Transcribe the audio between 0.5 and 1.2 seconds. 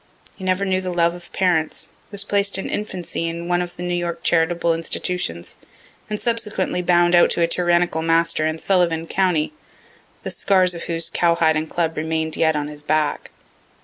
knew the love